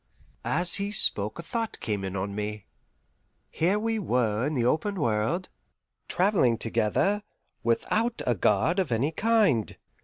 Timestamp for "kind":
9.11-9.77